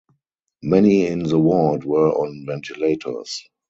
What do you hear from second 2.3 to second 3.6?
ventilators.